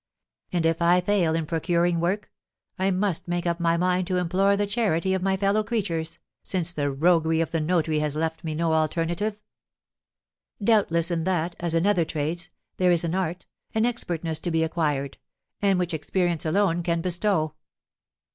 And 0.51 0.65
if 0.65 0.81
I 0.81 0.99
fail 0.99 1.35
in 1.35 1.45
procuring 1.45 1.99
work, 1.99 2.31
I 2.79 2.89
must 2.89 3.27
make 3.27 3.45
up 3.45 3.59
my 3.59 3.77
mind 3.77 4.07
to 4.07 4.17
implore 4.17 4.57
the 4.57 4.65
charity 4.65 5.13
of 5.13 5.21
my 5.21 5.37
fellow 5.37 5.63
creatures, 5.63 6.17
since 6.41 6.71
the 6.73 6.89
roguery 6.89 7.39
of 7.39 7.51
the 7.51 7.59
notary 7.59 7.99
has 7.99 8.15
left 8.15 8.43
me 8.43 8.55
no 8.55 8.73
alternative. 8.73 9.39
Doubtless 10.59 11.11
in 11.11 11.23
that, 11.25 11.55
as 11.59 11.75
in 11.75 11.85
other 11.85 12.03
trades, 12.03 12.49
there 12.77 12.89
is 12.89 13.03
an 13.03 13.13
art, 13.13 13.45
an 13.75 13.85
expertness 13.85 14.39
to 14.39 14.49
be 14.49 14.63
acquired, 14.63 15.19
and 15.61 15.77
which 15.77 15.93
experience 15.93 16.47
alone 16.47 16.81
can 16.81 17.01
bestow. 17.01 17.53